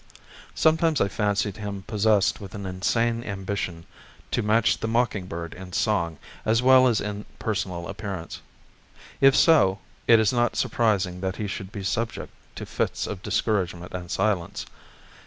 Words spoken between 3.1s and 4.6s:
ambition to